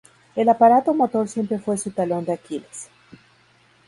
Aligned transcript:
El 0.35 0.49
aparato 0.49 0.95
motor 0.95 1.27
siempre 1.27 1.59
fue 1.59 1.77
su 1.77 1.91
talón 1.91 2.25
de 2.25 2.33
Aquiles. 2.33 2.89